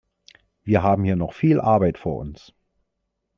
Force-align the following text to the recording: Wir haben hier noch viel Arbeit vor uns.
Wir 0.63 0.81
haben 0.81 1.03
hier 1.03 1.15
noch 1.15 1.33
viel 1.35 1.61
Arbeit 1.61 1.99
vor 1.99 2.17
uns. 2.17 2.55